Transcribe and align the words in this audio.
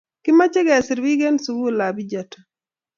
Kimache 0.23 0.61
kesir 0.67 0.99
pik 1.03 1.21
en 1.27 1.35
sukul 1.45 1.77
ab 1.87 1.97
Egerton 2.01 2.43